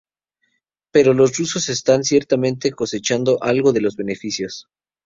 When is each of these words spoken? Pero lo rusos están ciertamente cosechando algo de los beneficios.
Pero 0.91 1.13
lo 1.13 1.27
rusos 1.27 1.69
están 1.69 2.03
ciertamente 2.03 2.71
cosechando 2.71 3.37
algo 3.43 3.71
de 3.71 3.81
los 3.81 3.95
beneficios. 3.95 4.67